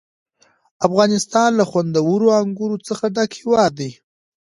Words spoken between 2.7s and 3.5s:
څخه ډک